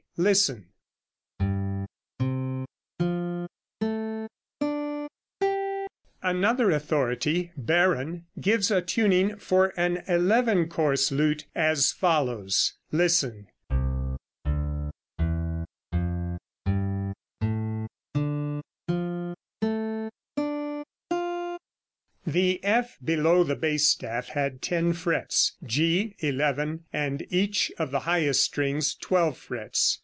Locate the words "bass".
23.59-23.87